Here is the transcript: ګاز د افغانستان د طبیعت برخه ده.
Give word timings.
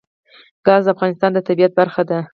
ګاز 0.65 0.83
د 0.87 0.91
افغانستان 0.95 1.31
د 1.33 1.37
طبیعت 1.47 1.71
برخه 1.79 2.01
ده. 2.09 2.19